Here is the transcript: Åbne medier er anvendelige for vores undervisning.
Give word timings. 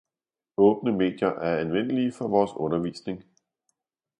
Åbne 0.57 0.91
medier 0.91 1.27
er 1.29 1.59
anvendelige 1.59 2.11
for 2.11 2.27
vores 2.27 2.51
undervisning. 2.55 3.23